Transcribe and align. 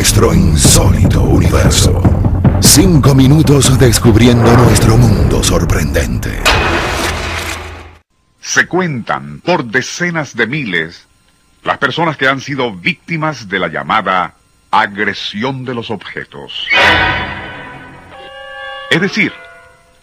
Nuestro 0.00 0.32
insólito 0.32 1.20
universo. 1.20 2.00
Cinco 2.62 3.14
minutos 3.14 3.78
descubriendo 3.78 4.50
nuestro 4.56 4.96
mundo 4.96 5.42
sorprendente. 5.44 6.42
Se 8.40 8.66
cuentan 8.66 9.42
por 9.42 9.66
decenas 9.66 10.34
de 10.34 10.46
miles 10.46 11.06
las 11.64 11.76
personas 11.76 12.16
que 12.16 12.26
han 12.26 12.40
sido 12.40 12.72
víctimas 12.72 13.50
de 13.50 13.58
la 13.58 13.68
llamada 13.68 14.36
agresión 14.70 15.66
de 15.66 15.74
los 15.74 15.90
objetos. 15.90 16.66
Es 18.90 19.02
decir, 19.02 19.34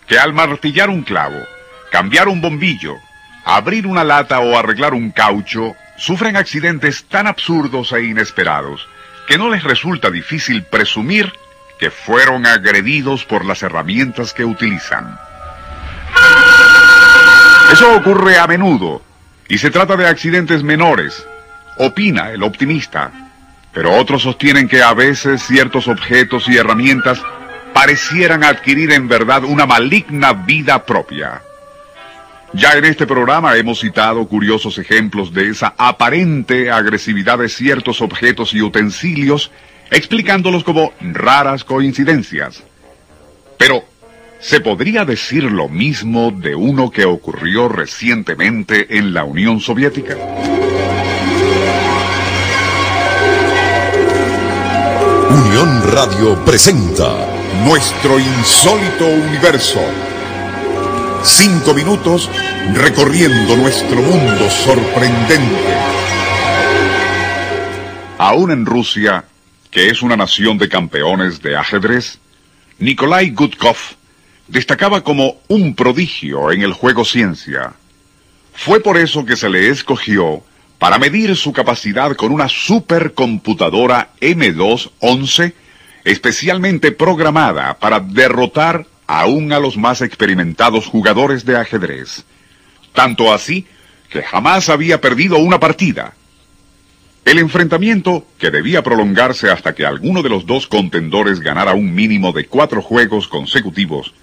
que 0.06 0.20
al 0.20 0.32
martillar 0.32 0.92
un 0.92 1.02
clavo, 1.02 1.40
cambiar 1.92 2.28
un 2.28 2.40
bombillo, 2.40 2.94
abrir 3.44 3.88
una 3.88 4.04
lata 4.04 4.42
o 4.42 4.60
arreglar 4.60 4.94
un 4.94 5.10
caucho, 5.10 5.76
sufren 5.98 6.38
accidentes 6.38 7.04
tan 7.06 7.26
absurdos 7.26 7.92
e 7.94 8.04
inesperados 8.04 8.88
que 9.28 9.38
no 9.38 9.50
les 9.50 9.64
resulta 9.64 10.10
difícil 10.10 10.64
presumir 10.64 11.32
que 11.78 11.92
fueron 11.92 12.46
agredidos 12.46 13.26
por 13.26 13.46
las 13.46 13.62
herramientas 13.62 14.34
que 14.34 14.46
utilizan. 14.46 15.20
Eso 17.72 17.96
ocurre 17.96 18.40
a 18.40 18.48
menudo 18.48 19.04
y 19.48 19.58
se 19.58 19.70
trata 19.70 19.96
de 19.96 20.08
accidentes 20.08 20.64
menores, 20.64 21.28
opina 21.78 22.32
el 22.32 22.42
optimista, 22.42 23.12
pero 23.74 23.94
otros 23.94 24.24
sostienen 24.24 24.68
que 24.68 24.82
a 24.82 24.94
veces 24.94 25.44
ciertos 25.44 25.88
objetos 25.88 26.48
y 26.48 26.58
herramientas 26.58 27.22
parecieran 27.74 28.44
adquirir 28.44 28.92
en 28.92 29.08
verdad 29.08 29.44
una 29.44 29.66
maligna 29.66 30.34
vida 30.34 30.84
propia. 30.86 31.42
Ya 32.54 32.74
en 32.74 32.86
este 32.86 33.06
programa 33.06 33.56
hemos 33.58 33.80
citado 33.82 34.26
curiosos 34.28 34.78
ejemplos 34.78 35.34
de 35.34 35.50
esa 35.50 35.74
aparente 35.78 36.72
agresividad 36.72 37.40
de 37.40 37.50
ciertos 37.50 38.02
objetos 38.02 38.54
y 38.54 38.62
utensilios, 38.62 39.52
explicándolos 39.92 40.64
como 40.64 40.94
raras 41.02 41.64
coincidencias. 41.66 42.64
Pero, 43.58 43.84
¿se 44.40 44.62
podría 44.62 45.04
decir 45.04 45.44
lo 45.44 45.68
mismo 45.68 46.32
de 46.32 46.56
uno 46.56 46.90
que 46.90 47.06
ocurrió 47.06 47.68
recientemente 47.68 48.98
en 48.98 49.14
la 49.14 49.26
Unión 49.26 49.60
Soviética? 49.60 50.16
Unión 55.30 55.92
Radio 55.92 56.46
presenta 56.46 57.28
Nuestro 57.66 58.18
insólito 58.20 59.06
universo. 59.06 59.82
Cinco 61.28 61.74
minutos 61.74 62.32
recorriendo 62.74 63.58
nuestro 63.58 64.02
mundo 64.02 64.50
sorprendente. 64.50 65.74
Aún 68.18 68.50
en 68.52 68.66
Rusia, 68.66 69.26
que 69.70 69.90
es 69.90 70.02
una 70.02 70.16
nación 70.16 70.58
de 70.58 70.70
campeones 70.70 71.42
de 71.42 71.58
ajedrez, 71.58 72.20
Nikolai 72.80 73.32
Gutkov 73.32 73.76
destacaba 74.48 75.04
como 75.04 75.42
un 75.50 75.76
prodigio 75.76 76.54
en 76.54 76.62
el 76.62 76.72
juego 76.72 77.04
ciencia. 77.04 77.74
Fue 78.54 78.80
por 78.80 78.98
eso 78.98 79.26
que 79.26 79.36
se 79.36 79.50
le 79.50 79.68
escogió 79.68 80.44
para 80.80 80.98
medir 80.98 81.36
su 81.36 81.52
capacidad 81.52 82.16
con 82.16 82.32
una 82.32 82.48
supercomputadora 82.48 84.12
M211 84.22 85.54
especialmente 86.06 86.94
programada 86.94 87.78
para 87.78 88.00
derrotar 88.00 88.88
aún 89.08 89.52
a 89.54 89.60
los 89.60 89.78
más 89.78 90.02
experimentados 90.02 90.86
jugadores 90.86 91.46
de 91.46 91.58
ajedrez. 91.58 92.26
Tanto 92.94 93.34
así 93.34 93.66
que 94.10 94.22
jamás 94.22 94.70
había 94.70 95.02
perdido 95.02 95.38
una 95.38 95.60
partida. 95.60 96.14
El 97.26 97.40
enfrentamiento, 97.40 98.26
que 98.38 98.52
debía 98.52 98.84
prolongarse 98.84 99.50
hasta 99.50 99.76
que 99.76 99.86
alguno 99.86 100.24
de 100.24 100.30
los 100.30 100.46
dos 100.46 100.68
contendores 100.68 101.42
ganara 101.42 101.74
un 101.74 101.94
mínimo 101.94 102.32
de 102.32 102.46
cuatro 102.46 102.82
juegos 102.82 103.28
consecutivos, 103.28 104.14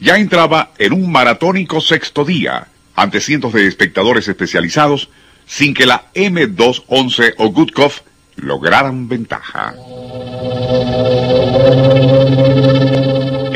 ya 0.00 0.18
entraba 0.18 0.72
en 0.78 0.92
un 0.92 1.10
maratónico 1.10 1.80
sexto 1.80 2.24
día, 2.24 2.66
ante 2.96 3.20
cientos 3.20 3.52
de 3.52 3.66
espectadores 3.66 4.26
especializados, 4.26 5.08
sin 5.46 5.72
que 5.72 5.86
la 5.86 6.06
M211 6.14 7.34
o 7.38 7.48
Gutkov 7.50 7.92
lograran 8.36 9.08
ventaja. 9.08 9.74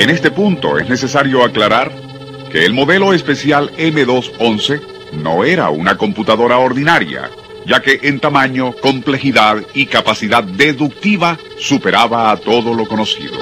En 0.02 0.10
este 0.10 0.32
punto 0.32 0.78
es 0.78 0.88
necesario 0.88 1.44
aclarar 1.44 1.92
que 2.50 2.64
el 2.64 2.74
modelo 2.74 3.14
especial 3.14 3.70
M211 3.76 4.80
no 5.12 5.44
era 5.44 5.70
una 5.70 5.96
computadora 5.96 6.58
ordinaria, 6.58 7.30
ya 7.66 7.80
que 7.80 8.00
en 8.02 8.18
tamaño, 8.18 8.72
complejidad 8.72 9.58
y 9.74 9.86
capacidad 9.86 10.42
deductiva 10.42 11.38
superaba 11.56 12.32
a 12.32 12.36
todo 12.36 12.74
lo 12.74 12.88
conocido. 12.88 13.38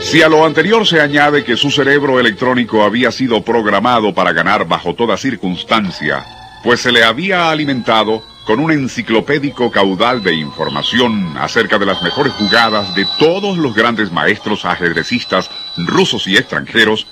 Si 0.00 0.22
a 0.22 0.28
lo 0.28 0.46
anterior 0.46 0.86
se 0.86 1.00
añade 1.00 1.42
que 1.42 1.56
su 1.56 1.72
cerebro 1.72 2.20
electrónico 2.20 2.84
había 2.84 3.10
sido 3.10 3.42
programado 3.42 4.14
para 4.14 4.32
ganar 4.32 4.68
bajo 4.68 4.94
toda 4.94 5.16
circunstancia, 5.16 6.24
pues 6.62 6.82
se 6.82 6.92
le 6.92 7.02
había 7.02 7.50
alimentado 7.50 8.22
con 8.46 8.60
un 8.60 8.70
enciclopédico 8.70 9.70
caudal 9.72 10.22
de 10.22 10.34
información 10.34 11.36
acerca 11.36 11.78
de 11.78 11.86
las 11.86 12.00
mejores 12.02 12.32
jugadas 12.34 12.94
de 12.94 13.04
todos 13.18 13.58
los 13.58 13.74
grandes 13.74 14.12
maestros 14.12 14.64
ajedrecistas 14.64 15.50
rusos 15.76 16.28
y 16.28 16.36
extranjeros, 16.36 17.06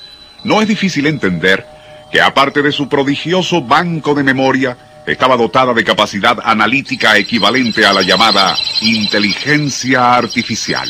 no 0.45 0.63
es 0.63 0.69
difícil 0.69 1.07
entender 1.07 1.67
que 2.13 2.21
aparte 2.21 2.63
de 2.63 2.71
su 2.71 2.89
prodigioso 2.89 3.61
banco 3.61 4.15
de 4.15 4.23
memoria, 4.23 4.79
estaba 5.07 5.37
dotada 5.37 5.75
de 5.75 5.85
capacidad 5.85 6.39
analítica 6.45 7.19
equivalente 7.19 7.85
a 7.85 7.93
la 7.93 8.03
llamada 8.03 8.57
inteligencia 8.81 10.15
artificial. 10.15 10.89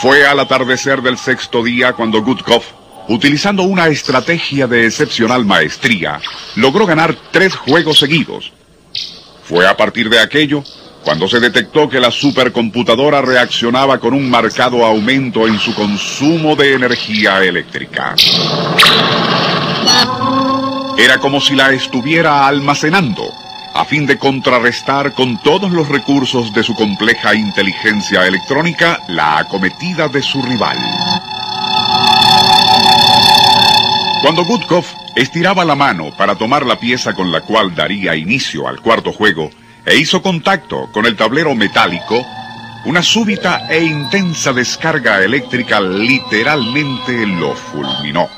Fue 0.00 0.26
al 0.26 0.38
atardecer 0.38 1.02
del 1.02 1.18
sexto 1.18 1.64
día 1.64 1.92
cuando 1.94 2.22
Gutkov, 2.22 2.62
utilizando 3.08 3.62
una 3.62 3.88
estrategia 3.88 4.66
de 4.66 4.86
excepcional 4.86 5.44
maestría, 5.44 6.20
logró 6.56 6.86
ganar 6.86 7.16
tres 7.30 7.54
juegos 7.54 7.98
seguidos. 7.98 8.52
Fue 9.44 9.66
a 9.66 9.76
partir 9.76 10.08
de 10.10 10.20
aquello 10.20 10.62
cuando 11.02 11.26
se 11.26 11.40
detectó 11.40 11.88
que 11.88 12.00
la 12.00 12.10
supercomputadora 12.10 13.22
reaccionaba 13.22 13.98
con 13.98 14.12
un 14.12 14.28
marcado 14.28 14.84
aumento 14.84 15.46
en 15.46 15.58
su 15.58 15.74
consumo 15.74 16.54
de 16.54 16.74
energía 16.74 17.42
eléctrica. 17.42 18.14
Era 20.98 21.18
como 21.18 21.40
si 21.40 21.54
la 21.54 21.72
estuviera 21.72 22.46
almacenando 22.46 23.24
a 23.74 23.84
fin 23.84 24.06
de 24.06 24.18
contrarrestar 24.18 25.12
con 25.12 25.40
todos 25.42 25.70
los 25.70 25.88
recursos 25.88 26.52
de 26.52 26.64
su 26.64 26.74
compleja 26.74 27.34
inteligencia 27.34 28.26
electrónica 28.26 28.98
la 29.08 29.38
acometida 29.38 30.08
de 30.08 30.20
su 30.20 30.42
rival. 30.42 30.76
Cuando 34.22 34.44
Gutkov 34.44 34.84
estiraba 35.14 35.64
la 35.64 35.76
mano 35.76 36.10
para 36.16 36.34
tomar 36.34 36.66
la 36.66 36.78
pieza 36.78 37.14
con 37.14 37.30
la 37.30 37.40
cual 37.42 37.74
daría 37.74 38.16
inicio 38.16 38.66
al 38.66 38.80
cuarto 38.80 39.12
juego 39.12 39.50
e 39.86 39.96
hizo 39.96 40.20
contacto 40.22 40.88
con 40.92 41.06
el 41.06 41.16
tablero 41.16 41.54
metálico, 41.54 42.26
una 42.84 43.00
súbita 43.00 43.68
e 43.68 43.82
intensa 43.82 44.52
descarga 44.52 45.22
eléctrica 45.22 45.80
literalmente 45.80 47.26
lo 47.26 47.54
fulminó. 47.54 48.28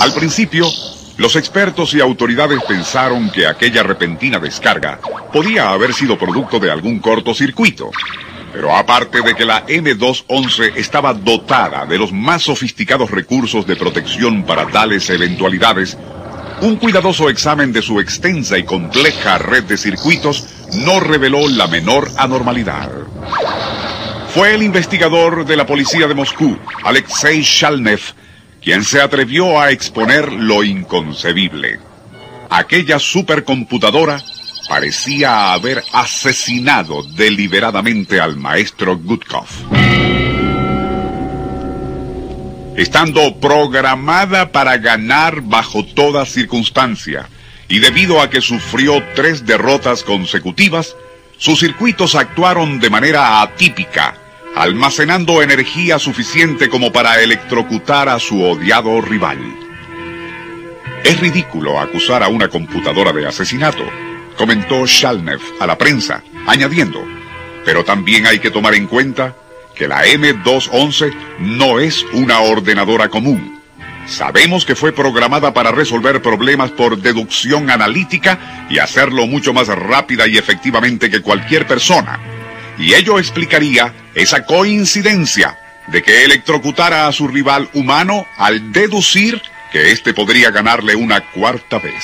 Al 0.00 0.12
principio, 0.14 0.66
los 1.18 1.36
expertos 1.36 1.92
y 1.94 2.00
autoridades 2.00 2.60
pensaron 2.66 3.30
que 3.30 3.46
aquella 3.46 3.82
repentina 3.82 4.38
descarga 4.38 4.98
podía 5.32 5.70
haber 5.70 5.92
sido 5.92 6.18
producto 6.18 6.58
de 6.58 6.70
algún 6.70 7.00
cortocircuito. 7.00 7.90
Pero 8.52 8.76
aparte 8.76 9.22
de 9.22 9.34
que 9.34 9.46
la 9.46 9.66
M211 9.66 10.72
estaba 10.76 11.14
dotada 11.14 11.86
de 11.86 11.98
los 11.98 12.12
más 12.12 12.42
sofisticados 12.42 13.10
recursos 13.10 13.66
de 13.66 13.76
protección 13.76 14.44
para 14.44 14.66
tales 14.66 15.08
eventualidades, 15.08 15.96
un 16.60 16.76
cuidadoso 16.76 17.28
examen 17.28 17.72
de 17.72 17.82
su 17.82 17.98
extensa 17.98 18.58
y 18.58 18.64
compleja 18.64 19.38
red 19.38 19.64
de 19.64 19.76
circuitos 19.76 20.46
no 20.74 21.00
reveló 21.00 21.48
la 21.48 21.66
menor 21.66 22.08
anormalidad. 22.18 22.90
Fue 24.34 24.54
el 24.54 24.62
investigador 24.62 25.44
de 25.44 25.56
la 25.56 25.66
policía 25.66 26.06
de 26.06 26.14
Moscú, 26.14 26.56
Alexei 26.84 27.42
Shalnev, 27.42 28.00
quien 28.62 28.84
se 28.84 29.00
atrevió 29.00 29.60
a 29.60 29.70
exponer 29.70 30.30
lo 30.32 30.62
inconcebible. 30.62 31.80
Aquella 32.48 32.98
supercomputadora 32.98 34.22
parecía 34.68 35.52
haber 35.52 35.82
asesinado 35.92 37.02
deliberadamente 37.02 38.20
al 38.20 38.36
maestro 38.36 38.96
Gutkov. 38.96 39.46
Estando 42.76 43.38
programada 43.38 44.50
para 44.50 44.78
ganar 44.78 45.42
bajo 45.42 45.84
toda 45.84 46.24
circunstancia, 46.24 47.28
y 47.68 47.78
debido 47.78 48.20
a 48.20 48.30
que 48.30 48.40
sufrió 48.40 49.02
tres 49.14 49.46
derrotas 49.46 50.02
consecutivas, 50.02 50.96
sus 51.38 51.60
circuitos 51.60 52.14
actuaron 52.14 52.80
de 52.80 52.90
manera 52.90 53.42
atípica, 53.42 54.14
almacenando 54.54 55.42
energía 55.42 55.98
suficiente 55.98 56.68
como 56.68 56.92
para 56.92 57.20
electrocutar 57.22 58.08
a 58.08 58.18
su 58.18 58.42
odiado 58.42 59.00
rival. 59.00 59.38
Es 61.04 61.18
ridículo 61.18 61.80
acusar 61.80 62.22
a 62.22 62.28
una 62.28 62.48
computadora 62.48 63.12
de 63.12 63.26
asesinato, 63.26 63.84
comentó 64.42 64.84
Shalnev 64.86 65.38
a 65.60 65.68
la 65.68 65.78
prensa, 65.78 66.20
añadiendo, 66.48 67.00
pero 67.64 67.84
también 67.84 68.26
hay 68.26 68.40
que 68.40 68.50
tomar 68.50 68.74
en 68.74 68.88
cuenta 68.88 69.36
que 69.76 69.86
la 69.86 70.04
M211 70.04 71.14
no 71.38 71.78
es 71.78 72.04
una 72.12 72.40
ordenadora 72.40 73.08
común. 73.08 73.60
Sabemos 74.06 74.64
que 74.64 74.74
fue 74.74 74.90
programada 74.90 75.54
para 75.54 75.70
resolver 75.70 76.20
problemas 76.22 76.72
por 76.72 77.00
deducción 77.00 77.70
analítica 77.70 78.66
y 78.68 78.80
hacerlo 78.80 79.28
mucho 79.28 79.52
más 79.52 79.68
rápida 79.68 80.26
y 80.26 80.36
efectivamente 80.38 81.08
que 81.08 81.22
cualquier 81.22 81.68
persona. 81.68 82.18
Y 82.78 82.94
ello 82.94 83.20
explicaría 83.20 83.94
esa 84.12 84.44
coincidencia 84.44 85.56
de 85.86 86.02
que 86.02 86.24
electrocutara 86.24 87.06
a 87.06 87.12
su 87.12 87.28
rival 87.28 87.68
humano 87.74 88.26
al 88.38 88.72
deducir 88.72 89.40
que 89.70 89.92
éste 89.92 90.12
podría 90.12 90.50
ganarle 90.50 90.96
una 90.96 91.20
cuarta 91.30 91.78
vez. 91.78 92.02